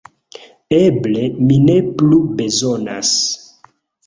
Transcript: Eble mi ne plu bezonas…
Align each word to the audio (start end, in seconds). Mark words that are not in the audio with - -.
Eble 0.77 1.27
mi 1.49 1.57
ne 1.67 1.75
plu 2.01 2.19
bezonas… 2.41 3.13